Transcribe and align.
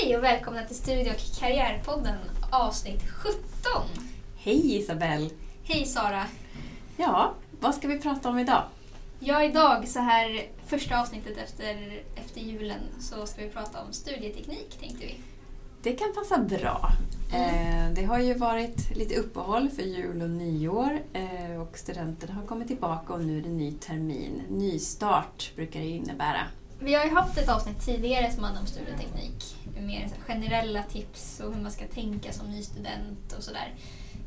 Hej 0.00 0.16
och 0.16 0.24
välkomna 0.24 0.64
till 0.64 0.76
Studie 0.76 1.10
och 1.10 1.40
karriärpodden 1.40 2.16
avsnitt 2.50 3.02
17. 3.10 3.36
Hej 4.36 4.76
Isabelle! 4.76 5.30
Hej 5.64 5.84
Sara! 5.84 6.26
Ja, 6.96 7.34
vad 7.60 7.74
ska 7.74 7.88
vi 7.88 7.98
prata 7.98 8.28
om 8.28 8.38
idag? 8.38 8.62
Ja, 9.20 9.44
idag 9.44 9.88
så 9.88 9.98
här 9.98 10.46
första 10.66 11.00
avsnittet 11.00 11.38
efter, 11.38 12.02
efter 12.14 12.40
julen 12.40 12.80
så 13.00 13.26
ska 13.26 13.42
vi 13.42 13.48
prata 13.48 13.82
om 13.82 13.92
studieteknik 13.92 14.80
tänkte 14.80 15.06
vi. 15.06 15.20
Det 15.82 15.92
kan 15.92 16.14
passa 16.14 16.38
bra. 16.38 16.92
Eh, 17.34 17.92
det 17.94 18.04
har 18.04 18.18
ju 18.18 18.34
varit 18.34 18.96
lite 18.96 19.14
uppehåll 19.14 19.70
för 19.70 19.82
jul 19.82 20.22
och 20.22 20.30
nyår 20.30 20.98
eh, 21.12 21.60
och 21.62 21.78
studenterna 21.78 22.34
har 22.34 22.46
kommit 22.46 22.68
tillbaka 22.68 23.12
och 23.12 23.24
nu 23.24 23.38
är 23.38 23.42
det 23.42 23.48
ny 23.48 23.72
termin. 23.72 24.42
Nystart 24.48 25.52
brukar 25.56 25.80
det 25.80 25.86
innebära. 25.86 26.40
Vi 26.84 26.94
har 26.94 27.04
ju 27.04 27.10
haft 27.10 27.38
ett 27.38 27.48
avsnitt 27.48 27.86
tidigare 27.86 28.32
som 28.32 28.44
handlade 28.44 28.60
om 28.60 28.66
studieteknik. 28.66 29.56
Mer 29.80 30.08
så 30.08 30.14
här 30.14 30.22
generella 30.34 30.82
tips 30.82 31.40
och 31.40 31.54
hur 31.54 31.62
man 31.62 31.70
ska 31.72 31.86
tänka 31.86 32.32
som 32.32 32.50
ny 32.50 32.62
student 32.62 33.32
och 33.38 33.42
sådär. 33.44 33.74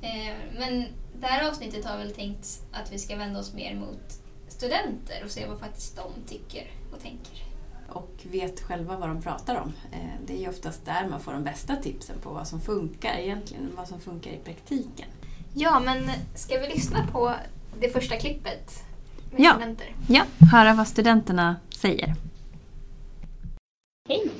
Eh, 0.01 0.33
Men 0.59 0.85
det 1.19 1.27
här 1.27 1.49
avsnittet 1.49 1.85
har 1.85 1.97
väl 1.97 2.11
tänkt 2.11 2.61
att 2.71 2.93
vi 2.93 2.99
ska 2.99 3.15
vända 3.15 3.39
oss 3.39 3.53
mer 3.53 3.75
mot 3.75 4.19
studenter 4.47 5.21
och 5.25 5.31
se 5.31 5.45
vad 5.47 5.59
faktiskt 5.59 5.95
de 5.95 6.11
tycker 6.27 6.67
och 6.93 6.99
tänker. 7.01 7.43
Och 7.89 8.11
vet 8.23 8.61
själva 8.61 8.97
vad 8.97 9.09
de 9.09 9.21
pratar 9.21 9.55
om. 9.55 9.73
Eh, 9.91 9.99
det 10.27 10.33
är 10.33 10.39
ju 10.39 10.49
oftast 10.49 10.85
där 10.85 11.07
man 11.09 11.19
får 11.19 11.33
de 11.33 11.43
bästa 11.43 11.75
tipsen 11.75 12.19
på 12.19 12.29
vad 12.29 12.47
som 12.47 12.61
funkar 12.61 13.17
egentligen, 13.17 13.71
vad 13.77 13.87
som 13.87 13.99
funkar 13.99 14.31
i 14.31 14.37
praktiken. 14.37 15.07
Ja, 15.53 15.79
men 15.85 16.09
ska 16.35 16.59
vi 16.59 16.67
lyssna 16.67 17.07
på 17.11 17.33
det 17.79 17.89
första 17.89 18.15
klippet 18.15 18.83
med 19.31 19.41
Ja. 19.41 19.51
studenter? 19.53 19.95
Ja, 20.09 20.23
höra 20.51 20.73
vad 20.73 20.87
studenterna 20.87 21.55
säger. 21.75 22.15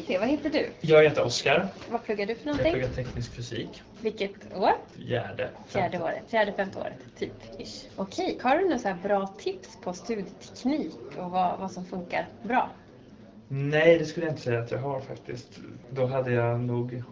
Hej, 0.08 0.18
vad 0.20 0.28
heter 0.30 0.50
du? 0.50 0.70
Jag 0.82 1.04
heter 1.04 1.26
Oskar. 1.26 1.68
Vad 1.90 2.04
pluggar 2.04 2.26
du 2.26 2.36
för 2.36 2.42
Jag 2.48 2.48
någonting? 2.58 2.72
pluggar 2.74 2.90
teknisk 2.90 3.32
fysik. 3.36 3.82
Vilket 4.02 4.32
år? 4.56 4.72
Fjärde. 5.08 5.50
Fjärde 5.68 6.00
året. 6.02 6.24
Fjärde, 6.28 6.54
femte 6.54 6.80
året, 6.80 6.94
typ. 7.18 7.32
Ish. 7.60 7.86
Okej, 7.96 8.38
har 8.44 8.58
du 8.58 8.64
några 8.64 8.78
så 8.80 8.88
här 8.88 8.98
bra 9.04 9.28
tips 9.38 9.78
på 9.84 9.94
studieteknik 9.94 10.96
och 11.18 11.32
vad, 11.32 11.60
vad 11.60 11.72
som 11.72 11.86
funkar 11.86 12.28
bra? 12.44 12.70
Nej, 13.48 14.00
det 14.00 14.06
skulle 14.06 14.26
jag 14.26 14.34
inte 14.34 14.42
säga 14.44 14.60
att 14.60 14.72
jag 14.72 14.80
har 14.80 15.00
faktiskt. 15.02 15.60
Då 15.90 16.06
hade 16.06 16.32
jag 16.32 16.60
nog 16.60 17.04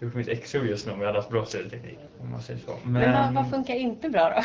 gjort 0.00 0.14
mitt 0.14 0.28
extra 0.28 0.60
just 0.62 0.86
nu 0.86 0.92
om 0.92 1.00
jag 1.00 1.06
hade 1.06 1.18
haft 1.18 1.30
bra 1.30 1.44
studieteknik. 1.44 1.98
Om 2.20 2.30
man 2.30 2.42
säger 2.42 2.60
så. 2.60 2.72
Men, 2.82 2.92
Men, 2.92 3.34
vad, 3.34 3.44
vad 3.44 3.50
funkar 3.50 3.74
inte 3.74 4.08
bra 4.08 4.42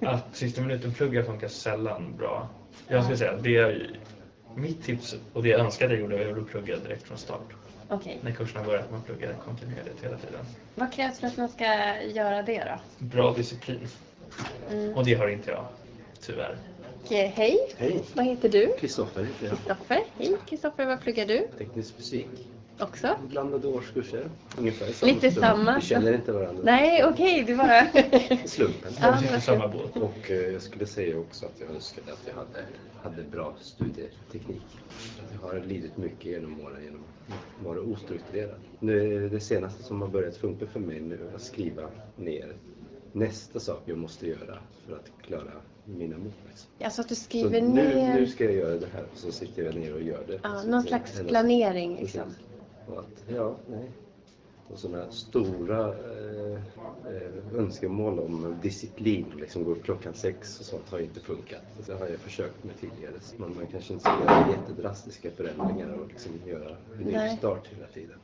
då? 0.00 0.08
att 0.08 0.36
sista 0.36 0.60
minuten 0.60 0.94
plugga 0.94 1.24
funkar 1.24 1.48
sällan 1.48 2.16
bra. 2.16 2.48
Jag 2.88 3.02
skulle 3.02 3.18
säga 3.18 3.30
att 3.32 3.42
det 3.42 3.86
mitt 4.54 4.84
tips 4.84 5.16
och 5.32 5.42
det 5.42 5.48
jag 5.48 5.60
önskade 5.60 5.94
jag 5.94 6.00
gjorde 6.00 6.32
var 6.32 6.40
att 6.40 6.48
plugga 6.48 6.76
direkt 6.76 7.02
från 7.02 7.18
start. 7.18 7.52
Okej, 7.88 8.18
När 8.22 8.30
kurserna 8.32 8.64
börjar, 8.64 8.80
att 8.80 8.90
man 8.90 9.02
pluggar 9.02 9.34
kontinuerligt 9.44 10.04
hela 10.04 10.16
tiden. 10.16 10.44
vad 10.74 10.92
krävs 10.92 11.18
för 11.20 11.26
att 11.26 11.36
man 11.36 11.48
ska 11.48 11.64
göra 12.02 12.42
det 12.42 12.64
då? 12.64 13.04
Bra 13.06 13.32
disciplin. 13.32 13.88
Mm. 14.70 14.94
Och 14.96 15.04
det 15.04 15.14
har 15.14 15.28
inte 15.28 15.50
jag, 15.50 15.64
tyvärr. 16.20 16.56
Okej, 17.04 17.32
hej, 17.36 17.56
Hej, 17.76 18.00
vad 18.14 18.24
heter 18.24 18.48
du? 18.48 18.76
Kristoffer 18.80 19.24
heter 19.24 19.46
jag. 19.46 19.56
Kristoffer. 19.56 20.02
Hej 20.18 20.36
Kristoffer, 20.48 20.86
vad 20.86 21.00
pluggar 21.00 21.26
du? 21.26 21.48
Teknisk 21.58 21.96
fysik. 21.96 22.26
Också? 22.80 23.08
Blandade 23.28 23.68
årskurser. 23.68 24.24
Ungefär 24.58 24.92
samma 24.92 25.12
Lite 25.12 25.30
stund. 25.30 25.46
samma. 25.46 25.74
Vi 25.76 25.80
känner 25.82 26.12
inte 26.14 26.32
varandra. 26.32 26.62
Nej, 26.64 27.04
okej, 27.04 27.44
du 27.46 27.56
bara... 27.56 27.86
Slumpen. 28.46 28.92
Ja. 29.00 29.18
Sitter 29.18 29.38
i 29.38 29.40
samma 29.40 29.68
båt. 29.68 29.96
Och 29.96 30.30
eh, 30.30 30.36
jag 30.36 30.62
skulle 30.62 30.86
säga 30.86 31.18
också 31.18 31.46
att 31.46 31.60
jag 31.60 31.70
önskade 31.70 32.12
att 32.12 32.22
jag 32.26 32.34
hade, 32.34 32.66
hade 33.02 33.30
bra 33.30 33.54
studieteknik. 33.60 34.62
Jag 35.32 35.48
har 35.48 35.60
lidit 35.66 35.96
mycket 35.96 36.24
genom 36.26 36.60
åren 36.60 36.84
genom 36.84 37.00
att 37.28 37.64
vara 37.66 37.80
ostrukturerad. 37.80 38.60
Nu 38.80 39.16
är 39.16 39.20
det 39.20 39.28
det 39.28 39.40
senaste 39.40 39.82
som 39.82 40.00
har 40.02 40.08
börjat 40.08 40.36
funka 40.36 40.66
för 40.66 40.80
mig 40.80 41.00
nu 41.00 41.18
att 41.34 41.42
skriva 41.42 41.82
ner 42.16 42.52
nästa 43.12 43.60
sak 43.60 43.82
jag 43.84 43.98
måste 43.98 44.26
göra 44.26 44.58
för 44.86 44.94
att 44.96 45.10
klara 45.26 45.52
mina 45.84 46.18
mål. 46.18 46.32
liksom. 46.48 46.70
Alltså 46.80 47.00
att 47.00 47.08
du 47.08 47.14
Så 47.14 47.20
skriver 47.24 47.60
nu, 47.60 47.94
ner... 47.94 48.14
nu 48.14 48.26
ska 48.26 48.44
jag 48.44 48.54
göra 48.54 48.74
det 48.74 48.86
här 48.92 49.02
och 49.12 49.18
så 49.18 49.32
sitter 49.32 49.62
jag 49.62 49.74
ner 49.74 49.94
och 49.94 50.02
gör 50.02 50.24
det. 50.26 50.40
Ja, 50.42 50.60
Så 50.62 50.68
någon 50.68 50.82
slags 50.82 51.20
planering 51.28 51.96
liksom. 52.00 52.22
Precis. 52.22 52.38
Och 52.90 52.98
att, 52.98 53.24
ja, 53.28 53.56
nej. 53.66 53.90
Och 54.68 54.78
sådana 54.78 55.10
stora 55.10 55.88
eh, 55.88 56.52
eh, 57.06 57.58
önskemål 57.58 58.18
om 58.18 58.56
disciplin, 58.62 59.32
liksom 59.40 59.64
gå 59.64 59.70
upp 59.70 59.84
klockan 59.84 60.14
sex 60.14 60.60
och 60.60 60.66
sånt 60.66 60.90
har 60.90 60.98
inte 60.98 61.20
funkat. 61.20 61.62
Det 61.86 61.92
har 61.92 62.06
jag 62.06 62.18
försökt 62.18 62.64
med 62.64 62.80
tidigare. 62.80 63.14
Man, 63.36 63.56
man 63.56 63.66
kanske 63.66 63.92
inte 63.92 64.04
ska 64.04 64.20
göra 64.20 64.50
jättedrastiska 64.50 65.30
förändringar 65.30 65.88
och 65.88 66.08
liksom 66.08 66.32
göra 66.46 66.76
en 66.98 67.04
ny 67.04 67.36
start 67.36 67.66
hela 67.66 67.86
tiden. 67.86 68.18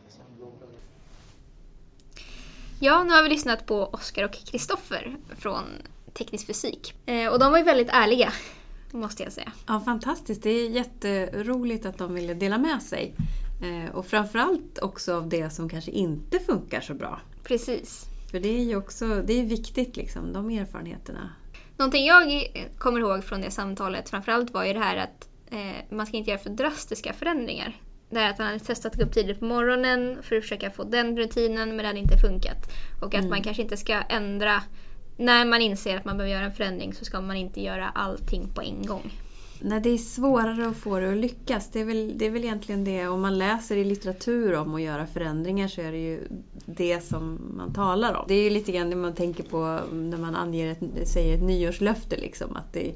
Ja, 2.81 3.05
nu 3.05 3.11
har 3.11 3.23
vi 3.23 3.29
lyssnat 3.29 3.67
på 3.67 3.85
Oskar 3.85 4.25
och 4.25 4.33
Kristoffer 4.33 5.17
från 5.37 5.65
teknisk 6.13 6.47
fysik. 6.47 6.95
Eh, 7.07 7.29
och 7.29 7.39
de 7.39 7.51
var 7.53 7.59
ju 7.59 7.65
väldigt 7.65 7.89
ärliga, 7.89 8.33
måste 8.91 9.23
jag 9.23 9.33
säga. 9.33 9.53
Ja, 9.67 9.81
fantastiskt. 9.81 10.43
Det 10.43 10.51
är 10.51 10.71
jätteroligt 10.71 11.87
att 11.87 11.99
de 11.99 12.15
ville 12.15 12.35
dela 12.35 12.59
med 12.59 12.83
sig. 12.83 13.15
Eh, 13.65 13.95
och 13.95 14.07
framförallt 14.07 14.79
också 14.83 15.15
av 15.15 15.29
det 15.29 15.51
som 15.51 15.69
kanske 15.69 15.91
inte 15.91 16.39
funkar 16.39 16.81
så 16.81 16.95
bra. 16.95 17.21
Precis. 17.43 18.07
För 18.31 18.41
det 18.41 18.49
är 18.49 18.65
ju 18.65 18.77
också 18.77 19.23
det 19.23 19.41
är 19.41 19.45
viktigt, 19.45 19.97
liksom, 19.97 20.33
de 20.33 20.51
erfarenheterna. 20.51 21.33
Någonting 21.77 22.07
jag 22.07 22.53
kommer 22.79 23.01
ihåg 23.01 23.25
från 23.25 23.41
det 23.41 23.51
samtalet 23.51 24.09
framförallt 24.09 24.51
var 24.51 24.65
ju 24.65 24.73
det 24.73 24.79
här 24.79 24.97
att 24.97 25.29
eh, 25.51 25.97
man 25.97 26.07
ska 26.07 26.17
inte 26.17 26.31
göra 26.31 26.41
för 26.41 26.51
drastiska 26.51 27.13
förändringar. 27.13 27.77
Det 28.11 28.19
här 28.19 28.31
att 28.31 28.39
han 28.39 28.47
hade 28.47 28.59
testat 28.59 28.93
att 28.93 28.99
gå 28.99 29.05
upp 29.05 29.13
tidigt 29.13 29.39
på 29.39 29.45
morgonen 29.45 30.19
för 30.23 30.37
att 30.37 30.43
försöka 30.43 30.71
få 30.71 30.85
den 30.85 31.17
rutinen 31.17 31.69
men 31.69 31.79
det 31.79 31.87
hade 31.87 31.99
inte 31.99 32.19
funkat. 32.19 32.73
Och 33.01 33.07
att 33.07 33.15
Mm. 33.15 33.31
man 33.31 33.43
kanske 33.43 33.63
inte 33.63 33.77
ska 33.77 34.03
ändra 34.03 34.63
när 35.17 35.45
man 35.45 35.63
inser 35.63 35.97
att 35.97 36.05
man 36.05 36.17
behöver 36.17 36.35
göra 36.35 36.45
en 36.47 36.53
förändring 36.53 36.95
så 36.95 37.05
ska 37.05 37.21
man 37.21 37.37
inte 37.37 37.61
göra 37.61 37.89
allting 37.89 38.49
på 38.55 38.63
en 38.63 38.87
gång. 38.87 39.13
Nej, 39.61 39.81
det 39.81 39.91
är 39.91 39.99
svårare 39.99 40.69
att 40.69 40.77
få 40.77 40.99
det 40.99 41.11
att 41.11 41.17
lyckas. 41.17 41.71
Det 41.71 41.81
är, 41.81 41.85
väl, 41.85 42.19
det 42.19 42.27
är 42.27 42.31
väl 42.31 42.45
egentligen 42.45 42.85
det, 42.85 43.09
om 43.09 43.21
man 43.21 43.39
läser 43.39 43.77
i 43.77 43.85
litteratur 43.85 44.55
om 44.55 44.75
att 44.75 44.83
göra 44.83 45.07
förändringar 45.07 45.69
så 45.69 45.81
är 45.81 45.93
det 45.93 45.99
ju 45.99 46.21
det 46.67 47.01
som 47.01 47.53
man 47.57 47.73
talar 47.73 48.15
om. 48.15 48.25
Det 48.29 48.35
är 48.35 48.43
ju 48.43 48.51
lite 48.51 48.73
grann 48.73 48.91
det 48.91 48.97
man 48.97 49.15
tänker 49.15 49.43
på 49.43 49.81
när 49.93 50.19
man 50.19 50.35
anger 50.35 50.73
ett, 50.73 51.09
säger 51.09 51.35
ett 51.35 51.43
nyårslöfte. 51.43 52.17
Liksom, 52.17 52.57
att 52.57 52.73
det, 52.73 52.95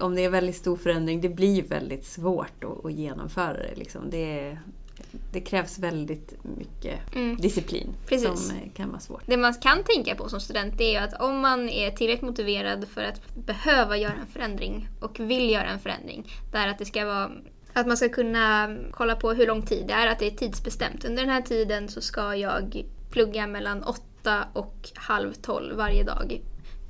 om 0.00 0.14
det 0.14 0.24
är 0.24 0.30
väldigt 0.30 0.56
stor 0.56 0.76
förändring, 0.76 1.20
det 1.20 1.28
blir 1.28 1.62
väldigt 1.62 2.04
svårt 2.04 2.64
att, 2.64 2.84
att 2.84 2.92
genomföra 2.92 3.52
det. 3.52 3.74
Liksom. 3.74 4.10
Det, 4.10 4.58
det 5.32 5.40
krävs 5.40 5.78
väldigt 5.78 6.34
mycket 6.42 7.14
Mm. 7.16 7.36
disciplin 7.36 7.94
Precis. 8.06 8.48
som 8.48 8.70
kan 8.74 8.88
vara 8.88 9.00
svårt. 9.00 9.22
Det 9.26 9.36
man 9.36 9.54
kan 9.54 9.84
tänka 9.84 10.14
på 10.14 10.28
som 10.28 10.40
student 10.40 10.80
är 10.80 10.90
ju 10.90 10.96
att 10.96 11.20
om 11.20 11.40
man 11.40 11.68
är 11.68 11.90
tillräckligt 11.90 12.22
motiverad 12.30 12.88
för 12.88 13.02
att 13.02 13.20
behöva 13.34 13.96
göra 13.96 14.12
en 14.12 14.26
förändring 14.26 14.88
och 15.00 15.20
vill 15.20 15.50
göra 15.50 15.66
en 15.66 15.78
förändring. 15.80 16.32
Det 16.52 16.58
är 16.58 16.68
att 16.68 16.78
det 16.78 16.84
ska 16.84 17.04
vara 17.04 17.30
att 17.72 17.86
man 17.86 17.96
ska 17.96 18.08
kunna 18.08 18.76
kolla 18.90 19.16
på 19.16 19.32
hur 19.32 19.46
lång 19.46 19.62
tid 19.62 19.86
det 19.86 19.92
är, 19.94 20.06
att 20.06 20.18
det 20.18 20.26
är 20.26 20.30
tidsbestämt. 20.30 21.04
Under 21.04 21.22
den 21.22 21.32
här 21.32 21.42
tiden 21.42 21.88
så 21.88 22.00
ska 22.00 22.34
jag 22.36 22.84
plugga 23.10 23.46
mellan 23.46 23.82
8 23.82 24.48
och 24.52 24.90
halv 24.94 25.32
12 25.32 25.76
varje 25.76 26.02
dag. 26.04 26.40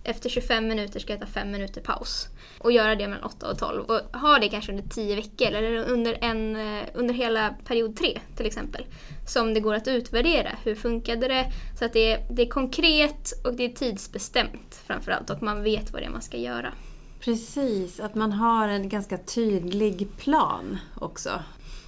Efter 0.06 0.28
25 0.28 0.68
minuter 0.68 1.00
ska 1.00 1.12
jag 1.12 1.20
ta 1.20 1.26
5 1.26 1.50
minuter 1.50 1.80
paus. 1.80 2.28
Och 2.58 2.72
göra 2.72 2.94
det 2.94 3.08
mellan 3.08 3.24
8 3.24 3.50
och 3.50 3.58
12. 3.58 3.84
Och 3.84 4.20
ha 4.20 4.38
det 4.38 4.48
kanske 4.48 4.72
under 4.72 4.88
10 4.88 5.16
veckor 5.16 5.46
eller 5.46 5.76
under, 5.76 6.18
en, 6.20 6.56
eh, 6.56 6.84
under 6.94 7.14
hela 7.14 7.54
period 7.64 7.96
3 7.96 8.20
till 8.36 8.46
exempel. 8.46 8.84
Som 9.26 9.54
det 9.54 9.60
går 9.60 9.74
att 9.74 9.88
utvärdera. 9.88 10.50
Hur 10.64 10.74
funkade 10.74 11.28
det? 11.28 11.52
Så 11.78 11.84
att 11.84 11.92
det 11.92 12.12
är, 12.12 12.26
det 12.30 12.42
är 12.42 12.48
konkret 12.48 13.32
och 13.44 13.54
det 13.54 13.64
är 13.64 13.68
tidsbestämt 13.68 14.82
framförallt. 14.86 15.30
Och 15.30 15.42
man 15.42 15.62
vet 15.62 15.92
vad 15.92 16.02
det 16.02 16.06
är 16.06 16.10
man 16.10 16.22
ska 16.22 16.36
göra. 16.36 16.72
Precis, 17.20 18.00
att 18.00 18.14
man 18.14 18.32
har 18.32 18.68
en 18.68 18.88
ganska 18.88 19.18
tydlig 19.18 20.08
plan 20.16 20.78
också. 21.00 21.30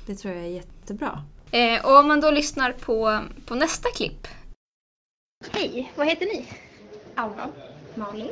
Det 0.06 0.14
tror 0.14 0.34
jag 0.34 0.44
är 0.44 0.48
jättebra. 0.48 1.24
Eh, 1.50 1.86
och 1.86 1.98
om 1.98 2.08
man 2.08 2.20
då 2.20 2.30
lyssnar 2.30 2.72
på, 2.72 3.20
på 3.46 3.54
nästa 3.54 3.88
klipp. 3.90 4.26
Hej, 5.50 5.92
vad 5.96 6.06
heter 6.06 6.26
ni? 6.26 6.46
Alva, 7.14 7.48
Malin. 7.96 8.28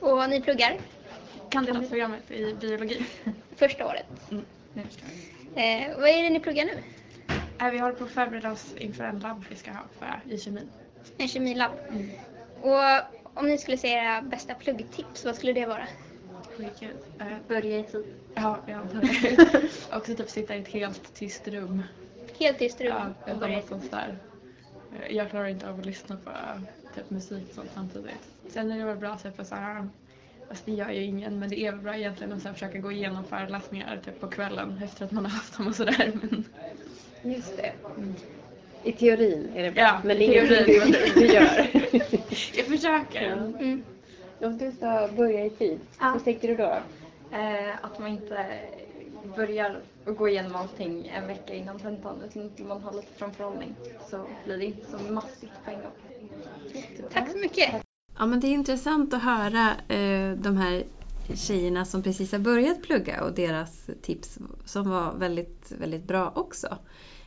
Och 0.00 0.30
ni 0.30 0.40
pluggar 0.40 0.76
kandidatprogrammet 1.50 2.30
i 2.30 2.54
biologi. 2.54 3.06
första 3.56 3.86
året. 3.86 4.06
Mm. 4.30 4.44
Eh, 5.54 5.98
vad 5.98 6.08
är 6.08 6.22
det 6.22 6.30
ni 6.30 6.40
pluggar 6.40 6.64
nu? 6.64 6.82
Äh, 7.60 7.70
Vi 7.70 7.78
håller 7.78 7.94
på 7.94 8.04
att 8.04 8.10
förbereda 8.10 8.52
oss 8.52 8.74
inför 8.76 9.04
en 9.04 9.18
labb 9.18 9.44
vi 9.50 9.56
ska 9.56 9.70
ha 9.70 9.82
för, 9.98 10.32
i 10.32 10.38
kemin. 10.38 10.68
En 11.18 11.28
kemilab. 11.28 11.70
Och 12.60 12.80
om 13.34 13.48
ni 13.48 13.58
skulle 13.58 13.76
säga 13.78 14.02
era 14.02 14.22
bästa 14.22 14.54
pluggtips, 14.54 15.24
vad 15.24 15.36
skulle 15.36 15.52
det 15.52 15.66
vara? 15.66 15.86
Skitkul. 16.56 16.96
Äh, 17.20 17.26
Börja 17.48 17.78
i 17.78 17.82
tid. 17.82 18.04
Ja, 18.34 18.58
ja. 18.66 18.80
Och 19.98 20.06
så 20.06 20.14
typ 20.14 20.30
sitta 20.30 20.56
i 20.56 20.60
ett 20.60 20.68
helt 20.68 21.14
tyst 21.14 21.48
rum. 21.48 21.82
Helt 22.38 22.58
tyst 22.58 22.80
rum 22.80 22.88
Ja, 22.96 23.06
utan 23.26 23.38
börja. 23.40 23.56
något 23.56 23.68
sånt 23.68 23.90
där. 23.90 24.18
Eh, 25.02 25.16
Jag 25.16 25.30
klarar 25.30 25.46
inte 25.46 25.68
av 25.70 25.78
att 25.80 25.86
lyssna 25.86 26.16
på 26.24 26.30
typ 26.98 27.10
musik 27.10 27.48
och 27.48 27.54
sånt 27.54 27.70
samtidigt. 27.74 28.28
Sen 28.48 28.70
är 28.72 28.78
det 28.78 28.84
väl 28.84 28.96
bra 28.96 29.16
typ 29.16 29.40
att 29.40 29.46
så 29.46 29.54
här, 29.54 29.88
Fast 30.48 30.66
det 30.66 30.72
gör 30.72 30.90
ju 30.90 31.02
ingen, 31.04 31.38
men 31.38 31.48
det 31.48 31.60
är 31.60 31.72
väl 31.72 31.80
bra 31.80 31.96
egentligen 31.96 32.32
att 32.32 32.42
så 32.42 32.48
här 32.48 32.54
försöka 32.54 32.78
gå 32.78 32.92
igenom 32.92 33.24
föreläsningar 33.24 34.00
typ 34.04 34.20
på 34.20 34.26
kvällen 34.28 34.80
efter 34.84 35.04
att 35.04 35.12
man 35.12 35.24
har 35.24 35.32
haft 35.32 35.56
dem 35.56 35.66
och 35.66 35.74
sådär. 35.74 36.12
Men 37.22 37.32
Just 37.32 37.56
det. 37.56 37.72
I 38.82 38.92
teorin 38.92 39.48
är 39.54 39.62
det 39.62 39.70
bra, 39.70 39.82
Ja, 39.82 40.00
men 40.04 40.16
i 40.16 40.24
ingenting 40.24 40.56
teorin. 40.66 40.92
du, 41.14 41.20
du 41.20 41.26
gör. 41.26 41.70
Jag 42.56 42.66
försöker. 42.66 43.32
Mm. 43.32 43.82
Om 44.40 44.58
du 44.58 44.72
ska 44.72 45.08
börja 45.16 45.44
i 45.46 45.50
tid, 45.50 45.80
Ja. 46.00 46.10
vad 46.12 46.24
tänkte 46.24 46.46
du 46.46 46.56
då? 46.56 46.76
Eh, 47.36 47.84
att 47.84 47.98
man 47.98 48.08
inte 48.08 48.46
börjar 49.36 49.80
att 50.06 50.16
gå 50.16 50.28
igenom 50.28 50.56
allting 50.56 51.06
en 51.14 51.26
vecka 51.26 51.54
innan 51.54 51.78
tentan 51.78 52.22
utan 52.26 52.68
man 52.68 52.82
har 52.82 52.92
lite 52.92 53.12
framförhållning 53.16 53.74
så 54.10 54.26
blir 54.44 54.56
det 54.58 54.64
inte 54.64 54.90
så 54.90 55.12
massivt 55.12 55.50
på 55.64 55.70
en 55.70 55.76
gång. 55.76 55.92
Tack 57.12 57.30
så 57.32 57.38
mycket. 57.38 57.82
Ja, 58.18 58.26
men 58.26 58.40
det 58.40 58.46
är 58.46 58.52
intressant 58.52 59.14
att 59.14 59.22
höra 59.22 59.70
eh, 59.88 60.32
de 60.32 60.56
här 60.56 60.84
tjejerna 61.34 61.84
som 61.84 62.02
precis 62.02 62.32
har 62.32 62.38
börjat 62.38 62.82
plugga 62.82 63.24
och 63.24 63.34
deras 63.34 63.90
tips 64.02 64.38
som 64.64 64.90
var 64.90 65.14
väldigt, 65.14 65.72
väldigt 65.78 66.04
bra 66.04 66.32
också. 66.36 66.78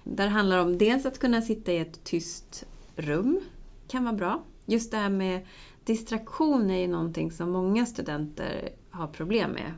Där 0.04 0.28
handlar 0.28 0.58
det 0.58 0.64
om 0.64 0.78
dels 0.78 1.06
att 1.06 1.20
kunna 1.20 1.42
sitta 1.42 1.72
i 1.72 1.78
ett 1.78 2.04
tyst 2.04 2.66
rum, 2.96 3.40
kan 3.88 4.04
vara 4.04 4.16
bra. 4.16 4.44
Just 4.66 4.92
det 4.92 4.98
här 4.98 5.10
med 5.10 5.46
distraktion 5.84 6.70
är 6.70 6.80
ju 6.80 6.88
någonting 6.88 7.32
som 7.32 7.52
många 7.52 7.86
studenter 7.86 8.70
har 8.90 9.08
problem 9.08 9.52
med 9.52 9.74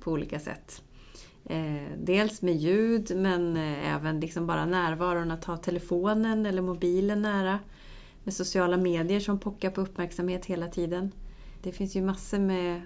på 0.00 0.12
olika 0.12 0.40
sätt. 0.40 0.82
Eh, 1.44 1.98
dels 1.98 2.42
med 2.42 2.56
ljud 2.56 3.12
men 3.16 3.56
eh, 3.56 3.94
även 3.94 4.20
liksom 4.20 4.46
bara 4.46 4.66
närvaron 4.66 5.30
att 5.30 5.44
ha 5.44 5.56
telefonen 5.56 6.46
eller 6.46 6.62
mobilen 6.62 7.22
nära 7.22 7.58
med 8.24 8.34
sociala 8.34 8.76
medier 8.76 9.20
som 9.20 9.38
pockar 9.38 9.70
på 9.70 9.80
uppmärksamhet 9.80 10.46
hela 10.46 10.68
tiden. 10.68 11.12
Det 11.62 11.72
finns 11.72 11.96
ju 11.96 12.02
massor 12.02 12.38
med 12.38 12.80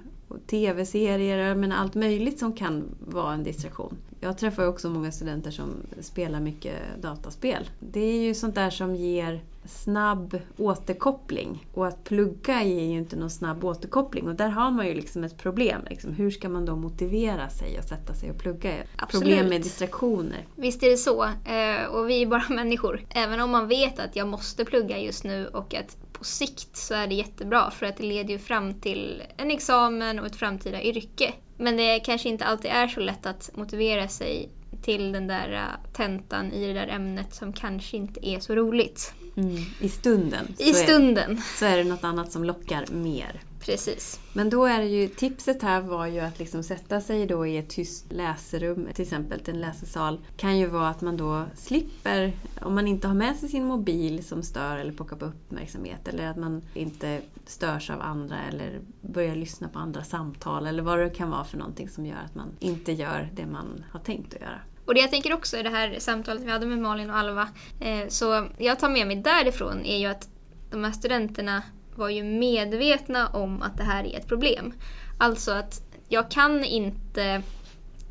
tv-serier 0.47 1.55
men 1.55 1.73
allt 1.73 1.95
möjligt 1.95 2.39
som 2.39 2.53
kan 2.53 2.85
vara 2.99 3.35
en 3.35 3.45
distraktion. 3.45 3.97
Jag 4.21 4.39
träffar 4.39 4.67
också 4.67 4.91
många 4.91 5.13
studenter 5.13 5.51
som 5.51 5.71
spelar 6.01 6.41
mycket 6.41 6.75
dataspel. 7.01 7.71
Det 7.81 8.01
är 8.01 8.23
ju 8.23 8.35
sånt 8.35 8.55
där 8.55 8.71
som 8.71 8.95
ger 8.97 9.41
snabb 9.65 10.39
återkoppling. 10.57 11.67
Och 11.75 11.87
att 11.87 12.05
plugga 12.05 12.63
ger 12.63 12.85
ju 12.85 12.99
inte 12.99 13.17
någon 13.17 13.31
snabb 13.31 13.65
återkoppling. 13.65 14.29
Och 14.29 14.35
där 14.35 14.49
har 14.49 14.71
man 14.71 14.87
ju 14.87 14.95
liksom 14.95 15.25
ett 15.25 15.39
problem. 15.39 15.81
Liksom. 15.91 16.13
Hur 16.13 16.31
ska 16.31 16.49
man 16.49 16.65
då 16.65 16.77
motivera 16.77 17.49
sig 17.49 17.79
att 17.79 17.89
sätta 17.89 18.15
sig 18.15 18.31
och 18.31 18.39
plugga? 18.39 18.75
Absolut. 18.97 19.25
Problem 19.25 19.49
med 19.49 19.63
distraktioner. 19.63 20.47
Visst 20.57 20.83
är 20.83 20.91
det 20.91 20.97
så. 20.97 21.25
Eh, 21.25 21.87
Och 21.91 22.11
vi 22.11 22.23
är 22.23 22.27
bara 22.27 22.49
människor. 22.55 23.05
Även 23.11 23.41
om 23.41 23.51
man 23.51 23.69
vet 23.69 23.99
att 23.99 24.17
jag 24.17 24.29
måste 24.29 24.65
plugga 24.65 24.99
just 24.99 25.25
nu 25.25 25.47
och 25.47 25.75
att 25.75 25.97
på 26.19 26.25
sikt 26.25 26.77
så 26.77 26.95
är 26.95 27.07
det 27.07 27.15
jättebra 27.15 27.71
för 27.71 27.87
att 27.87 27.97
det 27.97 28.03
leder 28.03 28.31
ju 28.31 28.39
fram 28.39 28.81
till 28.81 29.23
en 29.37 29.51
examen 29.51 30.19
och 30.19 30.27
ett 30.27 30.37
framtida 30.37 30.83
yrke. 30.83 31.33
Men 31.57 31.77
det 31.77 32.01
kanske 32.01 32.29
inte 32.29 32.45
alltid 32.45 32.71
är 32.71 32.89
så 32.89 33.01
lätt 33.01 33.27
att 33.27 33.51
motivera 33.57 34.09
sig 34.09 34.49
till 34.83 35.13
den 35.13 35.27
där 35.27 35.53
äh, 35.53 35.93
tentan 35.93 36.53
i 36.53 36.67
det 36.67 36.73
där 36.73 36.89
ämnet 36.89 37.35
som 37.35 37.53
kanske 37.53 37.97
inte 37.97 38.29
är 38.29 38.41
så 38.41 38.55
roligt. 38.55 39.15
Mm. 39.37 39.57
I 39.81 39.89
stunden. 39.89 40.47
I 40.59 40.73
så 40.73 40.81
är- 40.81 40.85
stunden. 40.85 41.41
så 41.59 41.65
är 41.65 41.77
det 41.77 41.85
något 41.85 42.05
annat 42.05 42.33
som 42.33 42.45
lockar 42.45 42.87
mer. 42.93 43.41
Precis. 43.61 44.21
Men 44.33 44.51
då 44.51 44.65
är 44.67 44.83
ju, 44.83 45.09
tipset 45.09 45.63
här 45.63 45.81
var 45.81 46.07
ju 46.07 46.21
att 46.21 46.39
liksom 46.39 46.63
sätta 46.63 47.01
sig 47.01 47.27
då 47.27 47.47
i 47.47 47.57
ett 47.57 47.69
tyst 47.69 48.13
läsrum, 48.13 48.89
till 48.95 49.03
exempel 49.03 49.41
till 49.41 49.55
en 49.55 49.61
läsesal. 49.61 50.21
Kan 50.37 50.59
ju 50.59 50.67
vara 50.67 50.89
att 50.89 51.01
man 51.01 51.17
då 51.17 51.45
slipper, 51.55 52.33
om 52.61 52.75
man 52.75 52.89
inte 52.89 53.07
har 53.09 53.15
med 53.15 53.37
sig 53.37 53.49
sin 53.49 53.65
mobil 53.65 54.25
som 54.25 54.43
stör 54.43 54.77
eller 54.77 54.93
pockar 54.93 55.17
på 55.17 55.25
uppmärksamhet. 55.25 56.09
Eller 56.09 56.27
att 56.27 56.37
man 56.37 56.63
inte 56.75 57.21
störs 57.47 57.91
av 57.91 58.01
andra 58.01 58.37
eller 58.49 58.81
börjar 59.01 59.37
lyssna 59.37 59.69
på 59.69 59.79
andra 59.79 60.05
samtal. 60.05 60.67
Eller 60.67 60.83
vad 60.83 60.99
det 60.99 61.11
kan 61.11 61.31
vara 61.31 61.45
för 61.45 61.59
någonting 61.59 61.89
som 61.89 62.07
gör 62.07 62.19
att 62.25 62.35
man 62.35 62.49
inte 62.61 62.93
gör 62.93 63.29
det 63.35 63.47
man 63.47 63.85
har 63.91 64.01
tänkt 64.01 64.35
att 64.35 64.41
göra. 64.41 64.61
Och 64.85 64.95
det 64.95 65.01
jag 65.01 65.11
tänker 65.11 65.33
också 65.33 65.57
i 65.57 65.63
det 65.63 65.71
här 65.71 65.99
samtalet 65.99 66.43
vi 66.43 66.51
hade 66.51 66.67
med 66.67 66.79
Malin 66.79 67.11
och 67.11 67.17
Alva, 67.17 67.49
eh, 67.81 68.09
så 68.09 68.49
jag 68.59 68.79
tar 68.79 68.89
med 68.89 69.07
mig 69.07 69.17
därifrån 69.17 69.85
är 69.85 69.99
ju 69.99 70.07
att 70.07 70.29
de 70.71 70.85
här 70.85 70.93
studenterna 70.93 71.63
var 71.95 72.09
ju 72.09 72.25
medvetna 72.25 73.29
om 73.29 73.63
att 73.63 73.77
det 73.77 73.85
här 73.85 74.05
är 74.05 74.19
ett 74.19 74.29
problem. 74.29 74.73
Alltså 75.19 75.53
att 75.53 75.83
jag 76.09 76.31
kan 76.31 76.65
inte 76.65 77.43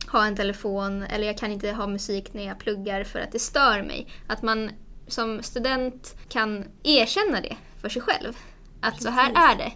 ha 0.08 0.26
en 0.26 0.36
telefon 0.36 1.04
eller 1.04 1.28
jag 1.28 1.38
kan 1.38 1.52
inte 1.52 1.72
ha 1.72 1.88
musik 1.88 2.34
när 2.34 2.44
jag 2.48 2.60
pluggar 2.60 3.04
för 3.04 3.20
att 3.20 3.32
det 3.32 3.40
stör 3.40 3.82
mig. 3.82 4.08
Att 4.28 4.42
man 4.42 4.72
som 5.08 5.44
student 5.44 6.16
kan 6.30 6.66
erkänna 6.84 7.42
det 7.42 7.58
för 7.82 7.90
sig 7.90 8.02
själv. 8.02 8.38
Att 8.82 9.04
så 9.04 9.10
här 9.10 9.32
är 9.32 9.58
det. 9.58 9.72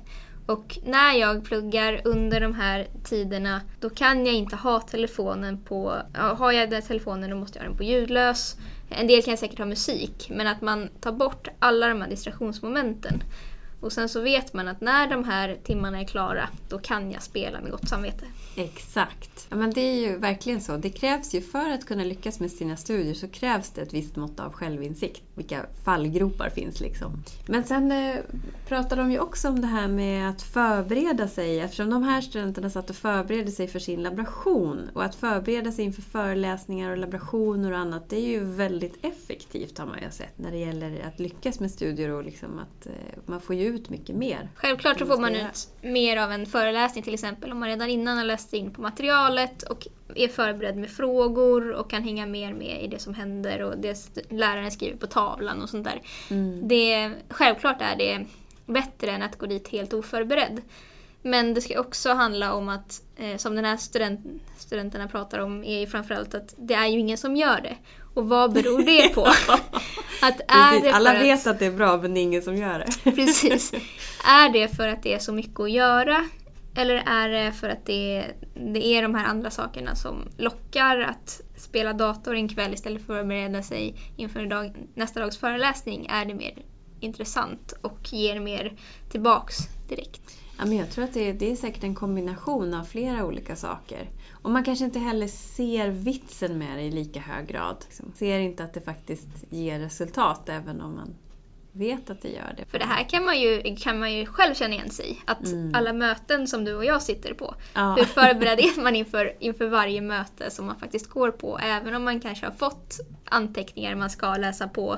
Och 0.47 0.79
när 0.83 1.13
jag 1.13 1.45
pluggar 1.45 2.01
under 2.03 2.41
de 2.41 2.53
här 2.53 2.87
tiderna 3.03 3.61
då 3.79 3.89
kan 3.89 4.25
jag 4.25 4.35
inte 4.35 4.55
ha 4.55 4.79
telefonen 4.79 5.61
på... 5.61 6.01
Har 6.13 6.51
jag 6.51 6.69
den 6.69 6.81
telefonen 6.81 7.29
då 7.29 7.35
måste 7.35 7.57
jag 7.59 7.63
ha 7.63 7.69
den 7.69 7.77
på 7.77 7.83
ljudlös. 7.83 8.57
En 8.89 9.07
del 9.07 9.23
kan 9.23 9.37
säkert 9.37 9.59
ha 9.59 9.65
musik 9.65 10.27
men 10.29 10.47
att 10.47 10.61
man 10.61 10.89
tar 10.99 11.11
bort 11.11 11.47
alla 11.59 11.87
de 11.87 12.01
här 12.01 12.09
distraktionsmomenten. 12.09 13.23
Och 13.79 13.91
sen 13.91 14.09
så 14.09 14.21
vet 14.21 14.53
man 14.53 14.67
att 14.67 14.81
när 14.81 15.09
de 15.09 15.23
här 15.23 15.57
timmarna 15.63 15.99
är 15.99 16.05
klara 16.05 16.49
då 16.69 16.79
kan 16.79 17.11
jag 17.11 17.21
spela 17.21 17.61
med 17.61 17.71
gott 17.71 17.89
samvete. 17.89 18.25
Exakt. 18.55 19.47
Ja, 19.49 19.55
men 19.55 19.73
det 19.73 19.81
är 19.81 19.95
ju 19.95 20.17
verkligen 20.17 20.61
så. 20.61 20.77
Det 20.77 20.89
krävs 20.89 21.33
ju 21.33 21.41
för 21.41 21.69
att 21.69 21.85
kunna 21.85 22.03
lyckas 22.03 22.39
med 22.39 22.51
sina 22.51 22.77
studier 22.77 23.13
så 23.13 23.27
krävs 23.27 23.69
det 23.69 23.81
ett 23.81 23.93
visst 23.93 24.15
mått 24.15 24.39
av 24.39 24.53
självinsikt. 24.53 25.21
Vilka 25.35 25.65
fallgropar 25.83 26.49
finns 26.49 26.79
liksom. 26.79 27.23
Men 27.45 27.63
sen 27.63 27.91
eh, 27.91 28.15
pratar 28.67 28.97
de 28.97 29.11
ju 29.11 29.19
också 29.19 29.49
om 29.49 29.61
det 29.61 29.67
här 29.67 29.87
med 29.87 30.29
att 30.29 30.41
förbereda 30.41 31.27
sig. 31.27 31.59
Eftersom 31.59 31.89
de 31.89 32.03
här 32.03 32.21
studenterna 32.21 32.69
satt 32.69 32.89
och 32.89 32.95
förberedde 32.95 33.51
sig 33.51 33.67
för 33.67 33.79
sin 33.79 34.03
laboration. 34.03 34.89
Och 34.93 35.03
att 35.03 35.15
förbereda 35.15 35.71
sig 35.71 35.85
inför 35.85 36.01
föreläsningar 36.01 36.91
och 36.91 36.97
laborationer 36.97 37.71
och 37.71 37.77
annat. 37.77 38.09
Det 38.09 38.17
är 38.17 38.27
ju 38.27 38.43
väldigt 38.43 39.05
effektivt 39.05 39.77
har 39.77 39.85
man 39.85 40.01
ju 40.01 40.11
sett. 40.11 40.37
När 40.37 40.51
det 40.51 40.57
gäller 40.57 41.07
att 41.07 41.19
lyckas 41.19 41.59
med 41.59 41.71
studier 41.71 42.09
och 42.09 42.23
liksom 42.23 42.59
att 42.59 42.85
eh, 42.85 42.91
man 43.25 43.41
får 43.41 43.55
ju 43.55 43.66
ut 43.67 43.89
mycket 43.89 44.15
mer. 44.15 44.49
Självklart 44.55 44.99
så 44.99 45.05
får 45.05 45.17
man 45.17 45.35
ut 45.35 45.67
mer 45.81 46.17
av 46.17 46.31
en 46.31 46.45
föreläsning 46.45 47.03
till 47.03 47.13
exempel 47.13 47.51
om 47.51 47.59
man 47.59 47.69
redan 47.69 47.89
innan 47.89 48.17
har 48.17 48.25
läst 48.25 48.53
in 48.53 48.71
på 48.71 48.81
materialet 48.81 49.63
och 49.63 49.87
är 50.15 50.27
förberedd 50.27 50.77
med 50.77 50.89
frågor 50.89 51.71
och 51.71 51.89
kan 51.89 52.03
hänga 52.03 52.25
mer 52.25 52.53
med 52.53 52.83
i 52.83 52.87
det 52.87 52.99
som 52.99 53.13
händer 53.13 53.61
och 53.61 53.77
det 53.77 54.09
läraren 54.29 54.71
skriver 54.71 54.97
på 54.97 55.07
tavlan 55.07 55.61
och 55.61 55.69
sånt 55.69 55.83
där. 55.83 56.01
Mm. 56.29 56.67
Det, 56.67 57.11
självklart 57.29 57.81
är 57.81 57.95
det 57.95 58.25
bättre 58.65 59.11
än 59.11 59.21
att 59.21 59.37
gå 59.37 59.45
dit 59.45 59.67
helt 59.67 59.93
oförberedd. 59.93 60.61
Men 61.21 61.53
det 61.53 61.61
ska 61.61 61.79
också 61.79 62.13
handla 62.13 62.53
om 62.53 62.69
att, 62.69 63.01
eh, 63.17 63.37
som 63.37 63.55
den 63.55 63.65
här 63.65 63.77
student, 63.77 64.19
studenterna 64.57 65.07
pratar 65.07 65.39
om, 65.39 65.63
är 65.63 65.79
ju 65.79 65.87
framförallt 65.87 66.35
att 66.35 66.53
det 66.57 66.73
är 66.73 66.87
ju 66.87 66.99
ingen 66.99 67.17
som 67.17 67.35
gör 67.35 67.61
det. 67.61 67.77
Och 68.13 68.29
vad 68.29 68.53
beror 68.53 68.83
det 68.83 69.13
på? 69.15 69.25
att 70.21 70.39
är 70.47 70.69
Precis, 70.69 70.83
det 70.83 70.91
Alla 70.91 71.13
för 71.13 71.19
vet 71.19 71.47
att 71.47 71.59
det 71.59 71.65
är 71.65 71.71
bra 71.71 71.97
men 71.97 72.13
det 72.13 72.19
är 72.19 72.21
ingen 72.21 72.41
som 72.41 72.55
gör 72.55 72.79
det. 72.79 73.11
Precis. 73.11 73.73
Är 74.25 74.49
det 74.49 74.67
för 74.67 74.87
att 74.87 75.03
det 75.03 75.13
är 75.13 75.19
så 75.19 75.33
mycket 75.33 75.59
att 75.59 75.71
göra? 75.71 76.25
Eller 76.75 76.95
är 76.95 77.29
det 77.29 77.51
för 77.51 77.69
att 77.69 77.85
det 77.85 78.17
är, 78.17 78.35
det 78.53 78.85
är 78.85 79.01
de 79.01 79.15
här 79.15 79.25
andra 79.25 79.51
sakerna 79.51 79.95
som 79.95 80.29
lockar 80.37 80.99
att 80.99 81.41
spela 81.55 81.93
dator 81.93 82.35
en 82.35 82.49
kväll 82.49 82.73
istället 82.73 83.05
för 83.05 83.13
att 83.13 83.19
förbereda 83.19 83.63
sig 83.63 83.95
inför 84.15 84.45
dag, 84.45 84.73
nästa 84.93 85.19
dags 85.19 85.37
föreläsning? 85.37 86.07
Är 86.09 86.25
det 86.25 86.33
mer 86.33 86.53
intressant 86.99 87.73
och 87.81 88.13
ger 88.13 88.39
mer 88.39 88.73
tillbaks 89.09 89.57
direkt? 89.89 90.21
Ja, 90.59 90.65
men 90.65 90.77
jag 90.77 90.91
tror 90.91 91.03
att 91.05 91.13
det 91.13 91.29
är, 91.29 91.33
det 91.33 91.51
är 91.51 91.55
säkert 91.55 91.83
en 91.83 91.95
kombination 91.95 92.73
av 92.73 92.83
flera 92.83 93.25
olika 93.25 93.55
saker. 93.55 94.09
Och 94.41 94.51
man 94.51 94.63
kanske 94.63 94.85
inte 94.85 94.99
heller 94.99 95.27
ser 95.27 95.87
vitsen 95.89 96.57
med 96.57 96.77
det 96.77 96.83
i 96.83 96.91
lika 96.91 97.19
hög 97.19 97.47
grad. 97.47 97.77
Liksom. 97.87 98.11
Ser 98.15 98.39
inte 98.39 98.63
att 98.63 98.73
det 98.73 98.81
faktiskt 98.81 99.27
ger 99.49 99.79
resultat 99.79 100.49
även 100.49 100.81
om 100.81 100.95
man 100.95 101.15
vet 101.71 102.09
att 102.09 102.21
det 102.21 102.29
gör 102.29 102.53
det. 102.57 102.65
För 102.65 102.79
det 102.79 102.85
här 102.85 103.03
kan 103.09 103.25
man 103.25 103.39
ju, 103.41 103.75
kan 103.75 103.99
man 103.99 104.13
ju 104.13 104.25
själv 104.25 104.53
känna 104.53 104.73
igen 104.73 104.89
sig 104.89 105.11
i. 105.11 105.17
Att 105.25 105.45
Mm. 105.45 105.75
alla 105.75 105.93
möten 105.93 106.47
som 106.47 106.65
du 106.65 106.75
och 106.75 106.85
jag 106.85 107.01
sitter 107.01 107.33
på, 107.33 107.55
Ja. 107.73 107.95
hur 107.97 108.05
förberedd 108.05 108.59
är 108.77 108.81
man 108.83 108.95
inför, 108.95 109.33
inför 109.39 109.67
varje 109.67 110.01
möte 110.01 110.51
som 110.51 110.65
man 110.65 110.75
faktiskt 110.79 111.07
går 111.09 111.31
på? 111.31 111.59
Även 111.59 111.95
om 111.95 112.03
man 112.03 112.19
kanske 112.19 112.45
har 112.45 112.53
fått 112.53 112.99
anteckningar 113.25 113.95
man 113.95 114.09
ska 114.09 114.35
läsa 114.37 114.67
på 114.67 114.97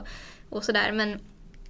och 0.50 0.64
sådär. 0.64 0.92
Men 0.92 1.20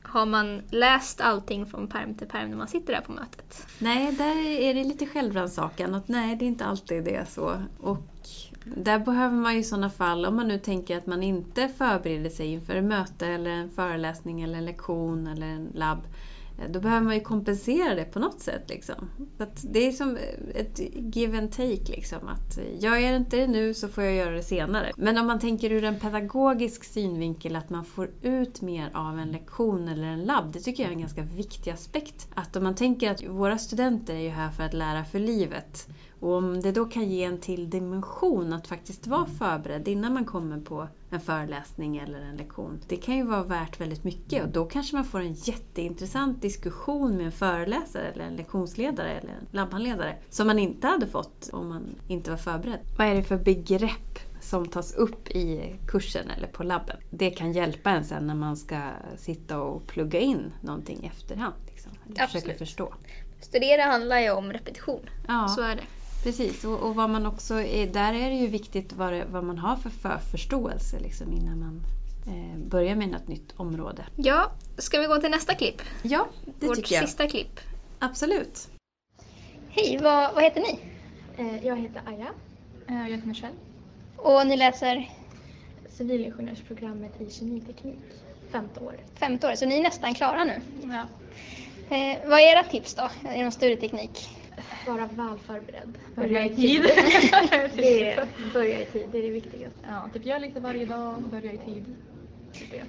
har 0.10 0.26
man 0.26 0.62
läst 0.70 1.22
allting 1.22 1.66
från 1.66 1.88
perm 1.88 2.16
till 2.16 2.28
perm 2.28 2.50
när 2.50 2.58
man 2.58 2.68
sitter 2.68 2.94
där 2.94 3.02
på 3.02 3.12
mötet? 3.12 3.68
Nej, 3.80 4.12
där 4.12 4.48
är 4.48 4.74
det 4.74 4.84
lite 4.84 5.06
självrannsakan. 5.06 5.96
Att 5.96 6.08
nej, 6.08 6.36
det 6.36 6.46
är 6.46 6.48
inte 6.48 6.66
alltid 6.66 7.04
det 7.04 7.16
är 7.16 7.26
så. 7.26 7.64
Och 7.80 8.08
där 8.64 9.00
behöver 9.00 9.36
man 9.36 9.54
ju 9.54 9.60
i 9.60 9.64
sådana 9.64 9.90
fall, 9.90 10.26
om 10.26 10.36
man 10.36 10.48
nu 10.48 10.60
tänker 10.60 10.98
att 10.98 11.06
man 11.06 11.24
inte 11.24 11.68
förbereder 11.68 12.30
sig 12.30 12.48
inför 12.48 12.76
ett 12.76 12.84
möte 12.84 13.28
eller 13.28 13.52
en 13.52 13.70
föreläsning 13.70 14.42
eller 14.42 14.58
en 14.58 14.66
lektion 14.66 15.28
eller 15.28 15.48
en 15.48 15.72
labb. 15.74 16.00
Eh, 16.60 16.70
då 16.70 16.80
behöver 16.80 17.06
man 17.06 17.16
ju 17.16 17.22
kompensera 17.22 17.96
det 17.96 18.06
på 18.06 18.20
något 18.20 18.40
sätt. 18.40 18.70
Liksom. 18.70 19.10
Att 19.38 19.66
det 19.70 19.88
är 19.88 19.92
som 19.92 20.18
eh, 20.18 20.62
ett 20.62 20.80
give 21.16 21.38
and 21.38 21.52
take. 21.52 21.92
Liksom, 21.92 22.28
att 22.28 22.58
eh, 22.58 22.84
gör 22.84 22.96
jag 22.96 23.16
inte 23.16 23.38
det 23.38 23.48
nu 23.48 23.74
så 23.74 23.88
får 23.88 24.04
jag 24.04 24.16
göra 24.16 24.36
det 24.36 24.44
senare. 24.44 24.92
Men 24.98 25.18
om 25.18 25.28
man 25.28 25.40
tänker 25.40 25.72
ur 25.72 25.84
en 25.84 26.00
pedagogisk 26.00 26.84
synvinkel 26.84 27.56
att 27.56 27.70
man 27.70 27.86
får 27.86 28.10
ut 28.22 28.62
mer 28.62 28.92
av 28.94 29.20
en 29.20 29.32
lektion 29.32 29.88
eller 29.88 30.08
en 30.08 30.24
labb. 30.24 30.54
Det 30.54 30.60
tycker 30.60 30.84
jag 30.84 30.90
är 30.90 30.96
en 30.96 31.02
ganska 31.02 31.22
viktig 31.22 31.72
aspekt. 31.72 32.28
Att 32.36 32.56
om 32.56 32.64
man 32.64 32.76
tänker 32.76 33.12
att 33.12 33.24
våra 33.24 33.58
studenter 33.58 34.14
är 34.16 34.22
ju 34.22 34.30
här 34.30 34.52
för 34.52 34.64
att 34.64 34.74
lära 34.74 35.06
för 35.06 35.20
livet. 35.20 35.88
Och 36.20 36.34
om 36.34 36.62
det 36.62 36.72
då 36.72 36.86
kan 36.86 37.10
ge 37.10 37.24
en 37.24 37.38
till 37.38 37.70
dimension 37.70 38.54
att 38.54 38.68
faktiskt 38.68 39.08
vara 39.08 39.26
förberedd 39.26 39.88
innan 39.88 40.14
man 40.14 40.26
kommer 40.26 40.60
på 40.60 40.88
en 41.10 41.20
föreläsning 41.20 41.98
eller 41.98 42.22
en 42.22 42.38
lektion. 42.38 42.80
Det 42.88 42.96
kan 42.96 43.16
ju 43.18 43.24
vara 43.24 43.44
värt 43.44 43.82
väldigt 43.82 44.04
mycket 44.04 44.44
och 44.44 44.50
då 44.50 44.66
kanske 44.66 44.96
man 44.96 45.06
får 45.06 45.20
en 45.20 45.34
jätteintressant 45.34 46.42
diskussion 46.42 47.18
med 47.18 47.26
en 47.26 47.32
föreläsare 47.32 48.08
eller 48.08 48.24
en 48.24 48.36
lektionsledare 48.36 49.12
eller 49.12 49.30
en 49.30 49.48
labbhandledare 49.52 50.16
som 50.30 50.48
man 50.48 50.60
inte 50.60 50.88
hade 50.88 51.08
fått 51.08 51.50
om 51.54 51.70
man 51.70 51.96
inte 52.08 52.30
var 52.30 52.38
förberedd. 52.38 52.80
Vad 52.98 53.08
är 53.08 53.16
det 53.16 53.24
för 53.24 53.38
begrepp 53.38 54.20
som 54.42 54.68
tas 54.68 54.94
upp 54.94 55.30
i 55.30 55.76
kursen 55.88 56.30
eller 56.30 56.48
på 56.48 56.64
labben? 56.64 56.98
Det 57.10 57.30
kan 57.30 57.52
hjälpa 57.52 57.90
en 57.90 58.06
sen 58.06 58.28
när 58.28 58.36
man 58.36 58.58
ska 58.58 58.82
sitta 59.18 59.62
och 59.62 59.88
plugga 59.88 60.20
in 60.20 60.54
någonting 60.62 61.04
i 61.04 61.08
efterhand. 61.08 61.54
Liksom, 61.68 61.92
eller 62.06 62.16
försöka 62.16 62.38
Absolut. 62.38 62.58
förstå. 62.58 62.94
Studera 63.42 63.84
handlar 63.84 64.20
ju 64.20 64.32
om 64.32 64.54
repetition. 64.54 65.10
Ja. 65.28 65.48
Så 65.48 65.62
är 65.62 65.76
det. 65.76 65.84
Precis, 66.24 66.64
och, 66.66 66.80
och 66.80 66.96
vad 66.96 67.10
man 67.10 67.26
också 67.26 67.62
är, 67.62 67.88
där 67.88 68.14
är 68.14 68.30
det 68.30 68.36
ju 68.36 68.48
viktigt 68.48 68.94
vad, 68.94 69.14
det, 69.14 69.26
vad 69.32 69.44
man 69.44 69.58
har 69.58 69.76
för 69.76 69.90
förförståelse 69.90 71.00
liksom, 71.00 71.34
innan 71.34 71.60
man 71.60 71.82
eh, 72.28 72.58
börjar 72.58 72.96
med 72.96 73.10
något 73.10 73.28
nytt 73.28 73.54
område. 73.58 74.06
Ja, 74.16 74.52
ska 74.78 75.00
vi 75.00 75.06
gå 75.08 75.18
till 75.18 75.32
nästa 75.32 75.56
klipp? 75.56 75.82
Ja, 76.02 76.28
det 76.60 76.68
Vårt 76.68 76.76
tycker 76.76 76.96
jag. 76.96 77.04
sista 77.08 77.28
klipp. 77.28 77.60
Absolut. 78.00 78.68
Hej, 79.70 80.00
vad, 80.04 80.34
vad 80.34 80.44
heter 80.44 80.62
ni? 80.62 80.80
Eh, 81.38 81.66
Jag 81.68 81.78
heter 81.78 82.02
Aja. 82.08 82.28
Eh, 82.88 82.96
Jag 83.10 83.16
heter 83.16 83.28
Michelle. 83.28 83.56
Och 84.18 84.48
ni 84.48 84.58
läser 84.58 85.10
Civilingenjörsprogrammet 85.90 87.22
i 87.22 87.32
kemiteknik. 87.32 88.00
Femte 88.52 88.80
året. 88.80 89.02
femte 89.16 89.48
året, 89.48 89.60
så 89.60 89.66
ni 89.66 89.78
är 89.80 89.84
nästan 89.84 90.14
klara 90.14 90.44
nu. 90.44 90.62
Ja. 90.84 91.06
Eh, 91.96 92.30
vad 92.30 92.40
är 92.40 92.52
era 92.58 92.64
tips 92.64 92.94
då 92.96 93.10
inom 93.36 93.52
studieteknik? 93.52 94.30
Vara 94.88 95.06
väl 95.06 95.38
förberedd. 95.38 95.98
Börja 96.16 96.46
i 96.46 96.56
tid. 96.56 96.82
Det 97.76 98.12
är, 98.12 98.26
börja 98.54 98.82
i 98.82 98.86
tid, 98.86 99.08
det 99.12 99.18
är 99.18 99.22
det 99.22 99.30
viktigaste. 99.30 99.80
ja, 99.88 100.10
typ 100.14 100.26
gör 100.26 100.40
lite 100.40 100.60
varje 100.60 100.86
dag, 100.86 101.24
börja 101.32 101.52
i 101.54 101.58
tid. 101.58 101.96
Det. 102.72 102.84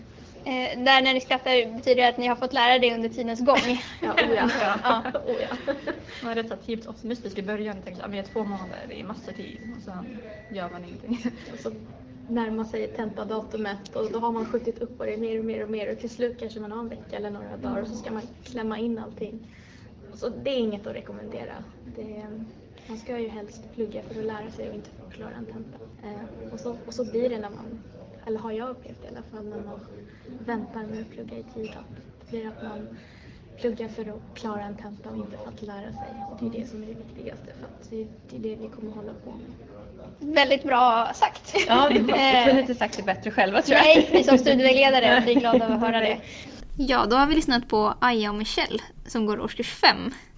Eh, 0.45 0.85
där 0.85 1.03
när 1.03 1.15
ni 1.15 1.21
skrattar 1.21 1.77
betyder 1.77 2.03
det 2.03 2.09
att 2.09 2.19
ni 2.19 2.27
har 2.27 2.37
fått 2.37 2.53
lära 2.53 2.79
det 2.79 2.95
under 2.95 3.09
tidens 3.09 3.41
gång. 3.41 3.83
Ja, 4.03 4.13
oh 4.13 4.35
ja. 4.37 4.51
Ja. 4.83 5.03
oh 5.27 5.37
ja. 5.41 5.75
Man 6.23 6.39
är 6.39 6.43
rätt 6.43 6.87
optimistisk 6.89 7.39
i 7.39 7.43
början 7.43 7.79
och 7.79 7.85
tänker 7.85 8.05
att 8.05 8.13
det 8.13 8.19
är 8.19 8.23
två 8.23 8.45
månader, 8.45 8.79
det 8.89 9.01
är 9.01 9.05
massor 9.05 9.33
tid. 9.33 9.59
Och 9.77 9.83
sen 9.83 10.19
gör 10.51 10.71
man 10.71 10.85
ingenting. 10.85 11.33
Och 11.53 11.59
så 11.59 11.73
närmar 12.29 12.65
sig 12.65 12.89
tentadatumet 12.89 13.97
och 13.97 14.13
då 14.13 14.19
har 14.19 14.33
man 14.33 14.47
skjutit 14.47 14.79
upp 14.79 14.99
på 14.99 15.05
det 15.05 15.17
mer 15.17 15.39
och 15.39 15.45
mer 15.45 15.65
och 15.65 15.71
mer 15.71 15.93
och 15.93 15.99
till 15.99 16.11
slut 16.11 16.41
kanske 16.41 16.61
man 16.61 16.73
har 16.73 16.81
en 16.81 16.89
vecka 16.89 17.17
eller 17.17 17.31
några 17.31 17.57
dagar 17.57 17.83
och 17.83 17.89
så 17.89 17.97
ska 17.97 18.11
man 18.13 18.23
klämma 18.45 18.79
in 18.79 18.99
allting. 18.99 19.39
Så 20.15 20.29
det 20.29 20.51
är 20.51 20.59
inget 20.59 20.87
att 20.87 20.95
rekommendera. 20.95 21.55
Det, 21.97 22.27
man 22.87 22.99
ska 22.99 23.19
ju 23.19 23.29
helst 23.29 23.63
plugga 23.75 24.03
för 24.03 24.21
att 24.21 24.27
lära 24.27 24.51
sig 24.51 24.69
och 24.69 24.75
inte 24.75 24.91
för 24.91 25.07
att 25.07 25.13
klara 25.13 25.35
en 25.39 25.47
tenta. 25.47 25.79
Eh, 26.03 26.53
och, 26.53 26.61
så, 26.61 26.77
och 26.87 26.95
så 26.95 27.05
blir 27.05 27.29
det 27.29 27.39
när 27.39 27.51
man, 27.51 27.83
eller 28.27 28.39
har 28.39 28.53
jag 28.53 28.71
upplevt 28.71 29.05
i 29.05 29.09
alla 29.09 29.23
fall, 29.23 29.45
när 29.45 29.65
man 29.65 29.81
väntar 30.47 30.81
med 30.81 31.01
att 31.01 31.11
plugga 31.11 31.37
i 31.37 31.43
tid. 31.55 31.71
Att 31.71 31.97
det 32.21 32.31
blir 32.31 32.49
att 32.49 32.63
man 32.63 32.89
pluggar 33.61 33.89
för 33.89 34.03
att 34.03 34.39
klara 34.39 34.63
en 34.63 34.77
tenta 34.77 35.11
och 35.11 35.17
inte 35.17 35.37
för 35.37 35.49
att 35.49 35.63
lära 35.63 35.93
sig. 35.93 36.25
Och 36.31 36.37
det 36.41 36.47
är 36.47 36.61
det 36.61 36.67
som 36.69 36.83
är 36.83 36.87
det 36.87 36.95
viktigaste 36.95 37.47
för 37.61 37.67
att 37.67 37.91
det, 37.91 38.07
det 38.31 38.37
är 38.37 38.41
det 38.41 38.63
vi 38.63 38.69
kommer 38.69 38.93
hålla 38.93 39.13
på 39.25 39.31
med. 39.31 40.35
Väldigt 40.35 40.63
bra 40.63 41.11
sagt. 41.15 41.55
Ja, 41.69 41.89
vi 41.91 41.99
kunde 41.99 42.61
inte 42.61 42.75
sagt 42.75 42.97
det 42.97 43.03
bättre 43.03 43.31
själva 43.31 43.63
tror 43.63 43.77
jag. 43.77 43.85
Nej, 43.85 44.09
vi 44.13 44.25
som 44.25 44.39
studievägledare 44.39 45.21
blir 45.21 45.35
glada 45.35 45.67
att 45.67 45.81
höra 45.81 46.01
det. 46.01 46.21
Ja, 46.89 47.07
då 47.07 47.17
har 47.17 47.27
vi 47.27 47.35
lyssnat 47.35 47.69
på 47.69 47.95
Aja 48.01 48.31
och 48.31 48.37
Michelle 48.37 48.83
som 49.07 49.27
går 49.27 49.41
årskurs 49.41 49.71
5. 49.71 49.97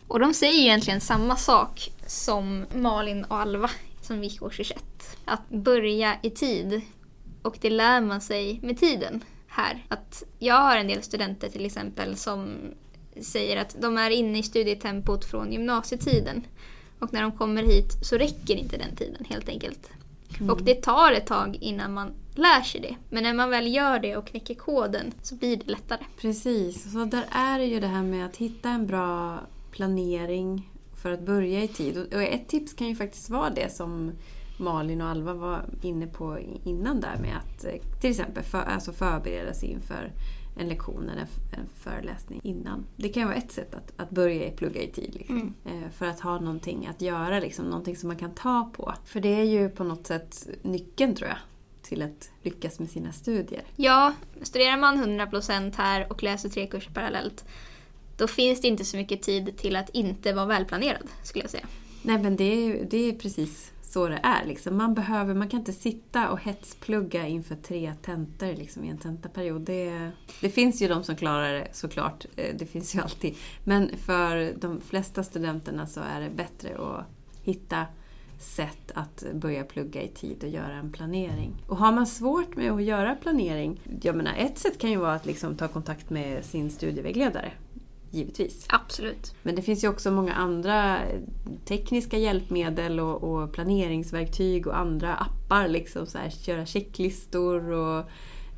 Och 0.08 0.20
de 0.20 0.34
säger 0.34 0.58
ju 0.58 0.60
egentligen 0.60 1.00
samma 1.00 1.36
sak 1.36 1.92
som 2.06 2.66
Malin 2.74 3.24
och 3.24 3.38
Alva 3.38 3.70
som 4.00 4.24
gick 4.24 4.42
årskurs 4.42 4.72
1. 4.72 4.82
Att 5.24 5.48
börja 5.48 6.16
i 6.22 6.30
tid. 6.30 6.80
Och 7.42 7.58
det 7.60 7.70
lär 7.70 8.00
man 8.00 8.20
sig 8.20 8.60
med 8.62 8.78
tiden 8.78 9.24
här. 9.46 9.86
Att 9.88 10.22
jag 10.38 10.54
har 10.54 10.76
en 10.76 10.88
del 10.88 11.02
studenter 11.02 11.48
till 11.48 11.66
exempel 11.66 12.16
som 12.16 12.56
säger 13.20 13.56
att 13.56 13.76
de 13.80 13.98
är 13.98 14.10
inne 14.10 14.38
i 14.38 14.42
studietempot 14.42 15.24
från 15.24 15.52
gymnasietiden. 15.52 16.46
Och 16.98 17.12
när 17.12 17.22
de 17.22 17.32
kommer 17.32 17.62
hit 17.62 17.92
så 18.02 18.16
räcker 18.16 18.56
inte 18.56 18.76
den 18.76 18.96
tiden 18.96 19.24
helt 19.24 19.48
enkelt. 19.48 19.90
Och 20.50 20.62
det 20.62 20.74
tar 20.82 21.12
ett 21.12 21.26
tag 21.26 21.58
innan 21.60 21.92
man 21.94 22.12
lär 22.34 22.62
sig 22.62 22.80
det. 22.80 22.96
Men 23.10 23.22
när 23.22 23.34
man 23.34 23.50
väl 23.50 23.74
gör 23.74 23.98
det 23.98 24.16
och 24.16 24.26
knäcker 24.26 24.54
koden 24.54 25.12
så 25.22 25.34
blir 25.34 25.56
det 25.56 25.66
lättare. 25.70 26.00
Precis, 26.20 26.92
så 26.92 27.04
där 27.04 27.24
är 27.30 27.58
det 27.58 27.64
ju 27.64 27.80
det 27.80 27.86
här 27.86 28.02
med 28.02 28.26
att 28.26 28.36
hitta 28.36 28.70
en 28.70 28.86
bra 28.86 29.38
planering 29.70 30.70
för 31.02 31.12
att 31.12 31.20
börja 31.26 31.62
i 31.62 31.68
tid. 31.68 31.98
Och- 31.98 32.14
Och 32.14 32.22
ett 32.22 32.48
tips 32.48 32.72
kan 32.74 32.86
ju 32.88 32.94
faktiskt 32.96 33.30
vara 33.30 33.50
det 33.50 33.72
som 33.72 34.12
Malin 34.58 35.00
och 35.00 35.08
Alva 35.08 35.34
var 35.34 35.64
inne 35.82 36.06
på 36.06 36.38
innan 36.64 37.00
där 37.00 37.16
med 37.20 37.36
att 37.36 37.64
eh, 37.64 38.00
till 38.00 38.10
exempel 38.10 38.42
för, 38.44 38.58
alltså 38.62 38.92
förbereda 38.92 39.54
sig 39.54 39.68
inför 39.70 40.12
en 40.56 40.68
lektion 40.68 41.08
eller 41.08 41.26
en 41.50 41.68
föreläsning 41.74 42.40
innan. 42.44 42.86
Det 42.96 43.08
kan 43.08 43.28
vara 43.28 43.36
ett 43.36 43.52
sätt 43.52 43.74
att, 43.74 43.92
att 43.96 44.10
börja 44.10 44.50
plugga 44.50 44.82
i 44.82 44.88
tid. 44.88 45.14
Liksom. 45.14 45.54
Eh, 45.64 45.90
För 45.90 46.06
att 46.06 46.20
ha 46.20 46.40
någonting 46.40 46.86
att 46.86 47.00
göra, 47.00 47.40
liksom, 47.40 47.64
någonting 47.64 47.96
som 47.96 48.08
man 48.08 48.16
kan 48.16 48.34
ta 48.34 48.70
på. 48.76 48.94
För 49.04 49.20
det 49.20 49.40
är 49.40 49.44
ju 49.44 49.68
på 49.68 49.84
något 49.84 50.06
sätt 50.06 50.48
nyckeln 50.62 51.14
tror 51.14 51.28
jag 51.28 51.38
till 51.82 52.02
att 52.02 52.30
lyckas 52.42 52.78
med 52.78 52.90
sina 52.90 53.12
studier. 53.12 53.62
Ja, 53.76 54.14
studerar 54.42 54.76
man 54.76 55.04
100% 55.20 55.74
här 55.76 56.06
och 56.12 56.22
läser 56.22 56.48
tre 56.48 56.66
kurser 56.66 56.90
parallellt 56.90 57.44
då 58.16 58.28
finns 58.28 58.60
det 58.60 58.68
inte 58.68 58.84
så 58.84 58.96
mycket 58.96 59.22
tid 59.22 59.56
till 59.56 59.76
att 59.76 59.90
inte 59.90 60.32
vara 60.32 60.46
välplanerad 60.46 61.08
skulle 61.22 61.44
jag 61.44 61.50
säga. 61.50 61.66
Nej 62.02 62.18
men 62.18 62.36
det 62.36 62.44
är, 62.44 62.84
det 62.90 63.08
är 63.08 63.12
precis 63.12 63.71
så 63.92 64.08
det 64.08 64.20
är. 64.22 64.46
Liksom. 64.46 64.76
Man, 64.76 64.94
behöver, 64.94 65.34
man 65.34 65.48
kan 65.48 65.60
inte 65.60 65.72
sitta 65.72 66.30
och 66.30 66.40
hetsplugga 66.40 67.26
inför 67.26 67.54
tre 67.54 67.94
tentor 68.02 68.54
liksom, 68.54 68.84
i 68.84 68.88
en 68.88 68.98
tentaperiod. 68.98 69.60
Det, 69.60 70.10
det 70.40 70.50
finns 70.50 70.82
ju 70.82 70.88
de 70.88 71.04
som 71.04 71.16
klarar 71.16 71.52
det 71.52 71.68
såklart, 71.72 72.26
eh, 72.36 72.54
det 72.58 72.66
finns 72.66 72.94
ju 72.94 73.00
alltid. 73.00 73.36
Men 73.64 73.96
för 73.96 74.54
de 74.60 74.80
flesta 74.80 75.24
studenterna 75.24 75.86
så 75.86 76.00
är 76.00 76.20
det 76.20 76.30
bättre 76.30 76.76
att 76.76 77.06
hitta 77.42 77.86
sätt 78.38 78.92
att 78.94 79.24
börja 79.34 79.64
plugga 79.64 80.02
i 80.02 80.08
tid 80.08 80.44
och 80.44 80.50
göra 80.50 80.74
en 80.74 80.92
planering. 80.92 81.64
Och 81.68 81.76
har 81.76 81.92
man 81.92 82.06
svårt 82.06 82.56
med 82.56 82.72
att 82.72 82.82
göra 82.82 83.14
planering, 83.14 83.80
jag 84.02 84.16
menar 84.16 84.34
ett 84.36 84.58
sätt 84.58 84.78
kan 84.78 84.90
ju 84.90 84.96
vara 84.96 85.14
att 85.14 85.26
liksom 85.26 85.56
ta 85.56 85.68
kontakt 85.68 86.10
med 86.10 86.44
sin 86.44 86.70
studievägledare. 86.70 87.52
Givetvis. 88.12 88.66
Absolut. 88.68 89.34
Men 89.42 89.54
det 89.54 89.62
finns 89.62 89.84
ju 89.84 89.88
också 89.88 90.10
många 90.10 90.34
andra 90.34 90.98
tekniska 91.64 92.18
hjälpmedel 92.18 93.00
och, 93.00 93.22
och 93.22 93.52
planeringsverktyg 93.52 94.66
och 94.66 94.78
andra 94.78 95.14
appar. 95.14 95.68
Liksom 95.68 96.06
så 96.06 96.18
här, 96.18 96.30
köra 96.30 96.66
checklistor 96.66 97.70
och 97.70 97.98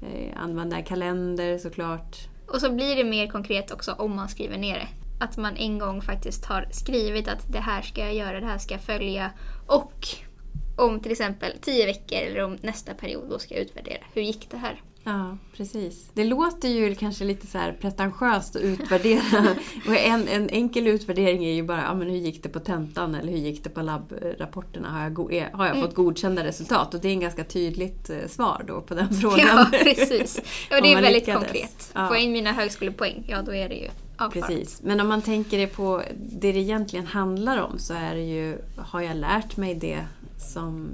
eh, 0.02 0.42
använda 0.42 0.82
kalender 0.82 1.58
såklart. 1.58 2.16
Och 2.48 2.60
så 2.60 2.70
blir 2.70 2.96
det 2.96 3.04
mer 3.04 3.26
konkret 3.26 3.70
också 3.70 3.92
om 3.92 4.16
man 4.16 4.28
skriver 4.28 4.58
ner 4.58 4.74
det. 4.74 4.88
Att 5.24 5.36
man 5.36 5.56
en 5.56 5.78
gång 5.78 6.02
faktiskt 6.02 6.44
har 6.44 6.68
skrivit 6.70 7.28
att 7.28 7.52
det 7.52 7.60
här 7.60 7.82
ska 7.82 8.00
jag 8.00 8.14
göra, 8.14 8.40
det 8.40 8.46
här 8.46 8.58
ska 8.58 8.74
jag 8.74 8.82
följa. 8.82 9.30
Och 9.66 10.06
om 10.76 11.00
till 11.00 11.12
exempel 11.12 11.52
tio 11.60 11.86
veckor 11.86 12.18
eller 12.18 12.44
om 12.44 12.58
nästa 12.60 12.94
period 12.94 13.30
då 13.30 13.38
ska 13.38 13.54
jag 13.54 13.62
utvärdera. 13.62 14.02
Hur 14.14 14.22
gick 14.22 14.50
det 14.50 14.56
här? 14.56 14.82
Ja, 15.06 15.36
precis. 15.56 16.10
Det 16.14 16.24
låter 16.24 16.68
ju 16.68 16.94
kanske 16.94 17.24
lite 17.24 17.46
så 17.46 17.58
här 17.58 17.72
pretentiöst 17.72 18.56
att 18.56 18.62
utvärdera. 18.62 19.46
och 19.88 19.96
en, 19.96 20.28
en 20.28 20.48
enkel 20.50 20.86
utvärdering 20.86 21.44
är 21.44 21.52
ju 21.52 21.62
bara, 21.62 21.82
ja, 21.82 21.94
men 21.94 22.08
hur 22.10 22.16
gick 22.16 22.42
det 22.42 22.48
på 22.48 22.60
tentan 22.60 23.14
eller 23.14 23.32
hur 23.32 23.38
gick 23.38 23.64
det 23.64 23.70
på 23.70 23.82
labbrapporterna? 23.82 24.88
Har 24.90 25.02
jag, 25.02 25.32
är- 25.32 25.50
har 25.52 25.66
jag 25.66 25.80
fått 25.80 25.94
godkända 25.94 26.44
resultat? 26.44 26.94
Och 26.94 27.00
det 27.00 27.08
är 27.08 27.12
en 27.12 27.20
ganska 27.20 27.44
tydligt 27.44 28.10
eh, 28.10 28.16
svar 28.28 28.64
då 28.68 28.80
på 28.80 28.94
den 28.94 29.14
frågan. 29.20 29.46
Ja, 29.46 29.66
precis. 29.72 30.38
Om 30.70 30.78
det 30.82 30.92
är 30.92 31.02
väldigt 31.02 31.12
lyckades. 31.26 31.42
konkret. 31.46 31.90
Ja. 31.94 32.06
Får 32.06 32.16
jag 32.16 32.24
in 32.24 32.32
mina 32.32 32.52
högskolepoäng, 32.52 33.24
ja 33.28 33.42
då 33.42 33.54
är 33.54 33.68
det 33.68 33.74
ju 33.74 33.88
avklarat. 34.18 34.48
Precis. 34.48 34.82
Men 34.82 35.00
om 35.00 35.08
man 35.08 35.22
tänker 35.22 35.58
det 35.58 35.66
på 35.66 36.02
det 36.16 36.52
det 36.52 36.58
egentligen 36.58 37.06
handlar 37.06 37.62
om 37.62 37.78
så 37.78 37.94
är 37.94 38.14
det 38.14 38.22
ju, 38.24 38.58
har 38.76 39.00
jag 39.00 39.16
lärt 39.16 39.56
mig 39.56 39.74
det 39.74 40.04
som 40.38 40.88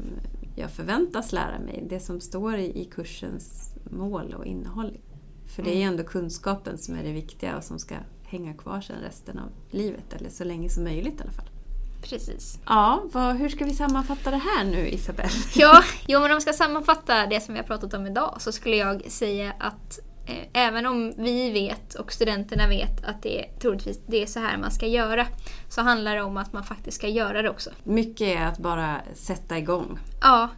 jag 0.57 0.71
förväntas 0.71 1.33
lära 1.33 1.59
mig? 1.59 1.85
Det 1.91 2.01
som 2.01 2.21
står 2.21 2.57
i, 2.59 2.81
i 2.81 2.85
kursens 2.85 3.67
mål 3.91 4.35
och 4.35 4.47
innehåll. 4.47 4.99
För 5.47 5.63
det 5.63 5.71
är 5.71 5.77
ju 5.77 5.83
ändå 5.83 6.05
kunskapen 6.05 6.79
som 6.79 6.95
är 6.95 7.03
det 7.03 7.13
viktiga 7.13 7.57
och 7.57 7.65
som 7.65 7.79
ska 7.79 7.95
hänga 8.23 8.55
kvar 8.55 8.81
sen 8.81 8.97
resten 9.03 9.39
av 9.39 9.49
livet. 9.71 10.13
Eller 10.13 10.31
så 10.31 10.45
länge 10.45 10.69
som 10.69 10.85
möjligt 10.85 11.21
i 11.21 11.23
alla 11.23 11.33
fall. 11.33 11.51
Precis. 12.03 12.59
Ja, 12.67 13.03
vad, 13.13 13.37
hur 13.37 13.49
ska 13.49 13.65
vi 13.65 13.75
sammanfatta 13.75 14.31
det 14.31 14.37
här 14.37 14.65
nu 14.65 14.89
Isabelle? 14.89 15.31
Ja, 15.55 15.83
jo, 16.07 16.21
men 16.21 16.31
om 16.31 16.33
jag 16.33 16.43
ska 16.43 16.53
sammanfatta 16.53 17.27
det 17.27 17.41
som 17.41 17.55
vi 17.55 17.61
har 17.61 17.67
pratat 17.67 17.95
om 17.95 18.07
idag 18.07 18.37
så 18.39 18.53
skulle 18.53 18.77
jag 18.77 19.11
säga 19.11 19.53
att 19.59 19.99
eh, 20.27 20.63
även 20.67 20.87
om 20.87 21.13
vi 21.17 21.51
vet 21.51 21.95
och 21.95 22.13
studenterna 22.13 22.69
vet 22.69 23.05
att 23.05 23.23
det 23.23 23.45
är 23.45 23.53
troligtvis 23.61 24.01
det 24.07 24.23
är 24.23 24.27
så 24.27 24.41
här 24.41 24.59
man 24.59 24.71
ska 24.71 24.87
göra 24.87 25.27
så 25.69 25.83
handlar 25.83 26.17
det 26.17 26.23
om 26.23 26.37
att 26.37 26.53
man 26.53 26.65
faktiskt 26.65 26.97
ska 26.97 27.09
göra 27.09 27.43
det 27.43 27.51
också. 27.51 27.71
Mycket 27.85 28.29
är 28.29 28.47
att 28.47 28.59
bara 28.59 29.01
sätta 29.15 29.59
igång. 29.59 29.99
Ja. 30.21 30.49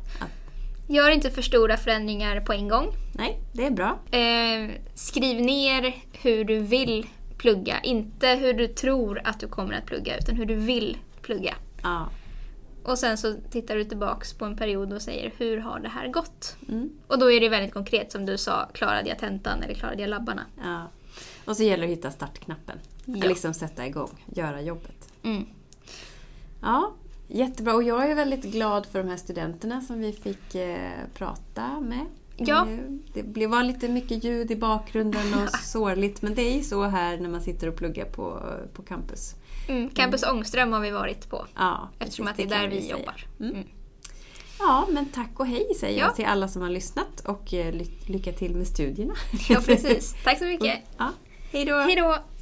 Gör 0.89 1.11
inte 1.11 1.31
för 1.31 1.43
stora 1.43 1.77
förändringar 1.77 2.41
på 2.41 2.53
en 2.53 2.69
gång. 2.69 2.95
Nej, 3.13 3.41
det 3.53 3.67
är 3.67 3.71
bra. 3.71 3.99
Eh, 4.11 4.71
skriv 4.95 5.41
ner 5.41 5.97
hur 6.13 6.45
du 6.45 6.59
vill 6.59 7.07
plugga. 7.39 7.81
Inte 7.81 8.29
hur 8.29 8.55
du 8.55 8.69
tror 8.69 9.21
att 9.25 9.41
du 9.41 9.49
kommer 9.49 9.75
att 9.75 9.87
plugga 9.87 10.17
utan 10.19 10.37
hur 10.37 10.47
du 10.47 10.55
vill 10.55 10.97
plugga. 11.23 11.55
Ja, 11.83 12.09
Och 12.85 12.99
sen 12.99 13.19
så 13.19 13.35
tittar 13.51 13.77
du 13.77 13.85
tillbaks 13.85 14.33
på 14.35 14.45
en 14.45 14.57
period 14.57 14.93
och 14.93 15.03
säger 15.03 15.33
hur 15.39 15.59
har 15.59 15.81
det 15.81 15.89
här 15.89 16.09
gått? 16.09 16.57
Mm. 16.69 16.91
Och 17.07 17.19
då 17.19 17.31
är 17.33 17.41
det 17.41 17.49
väldigt 17.49 17.75
konkret 17.75 18.13
som 18.13 18.27
du 18.27 18.39
sa, 18.39 18.69
klarade 18.75 19.09
jag 19.09 19.19
tentan 19.19 19.63
eller 19.63 19.75
klarade 19.75 20.01
jag 20.03 20.09
labbarna? 20.11 20.47
Ja. 20.63 20.91
Och 21.45 21.57
så 21.57 21.63
gäller 21.63 21.87
det 21.87 21.93
att 21.93 21.99
hitta 21.99 22.11
startknappen. 22.11 22.79
Ja. 23.05 23.29
Liksom 23.29 23.55
sätta 23.55 23.87
igång, 23.87 24.25
göra 24.35 24.61
jobbet. 24.63 25.09
Mm. 25.23 25.47
Ja, 26.63 26.93
jättebra. 27.29 27.75
Och 27.75 27.83
jag 27.83 28.11
är 28.11 28.15
väldigt 28.15 28.45
glad 28.45 28.87
för 28.87 28.99
de 29.03 29.09
här 29.09 29.17
studenterna 29.17 29.81
som 29.81 29.99
vi 30.01 30.13
fick 30.13 30.55
eh, 30.55 30.91
prata 31.15 31.81
med. 31.81 32.07
Ja. 32.37 32.67
Eh, 32.69 32.79
Det 33.15 33.23
blev- 33.23 33.51
var 33.51 33.63
lite 33.63 33.89
mycket 33.89 34.25
ljud 34.25 34.51
i 34.51 34.57
bakgrunden 34.57 35.35
och 35.35 35.49
sårligt. 35.63 36.23
Men 36.23 36.35
det 36.35 36.43
är 36.43 36.57
ju 36.57 36.63
så 36.63 36.83
här 36.83 37.17
när 37.17 37.29
man 37.29 37.41
sitter 37.41 37.69
och 37.69 37.77
pluggar 37.77 38.05
på, 38.05 38.43
på 38.75 38.83
campus. 38.83 39.35
Mm. 39.69 39.89
Campus 39.91 40.23
Ångström 40.27 40.73
har 40.73 40.81
vi 40.81 40.91
varit 40.91 41.31
på. 41.31 41.47
Ja, 41.55 41.89
Eftersom 41.99 42.27
att 42.27 42.37
det 42.37 42.43
är 42.43 42.47
där 42.47 42.69
vi 42.69 42.81
säga. 42.81 42.99
jobbar. 42.99 43.27
Mm. 43.41 43.53
Mm. 43.55 43.67
Ja, 44.59 44.87
men 44.91 45.07
tack 45.07 45.31
och 45.41 45.47
hej 45.47 45.67
säger 45.81 45.99
Ja. 46.01 46.05
jag 46.07 46.17
till 46.17 46.25
alla 46.25 46.49
som 46.49 46.63
har 46.63 46.71
lyssnat 46.71 47.21
och 47.27 47.55
eh, 47.55 47.73
ly- 47.75 47.91
lycka 48.07 48.33
till 48.33 48.55
med 48.55 48.67
studierna. 48.67 49.15
Ja, 49.49 49.61
precis. 49.67 50.15
Tack 50.25 50.39
så 50.39 50.45
mycket. 50.45 50.79
Ja! 50.99 51.11
Hej 51.53 51.65
då! 51.65 52.19